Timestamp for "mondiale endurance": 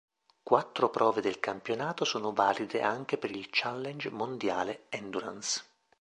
4.09-5.63